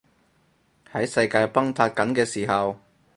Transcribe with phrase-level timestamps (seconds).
[0.91, 2.79] 喺世界崩塌緊嘅時候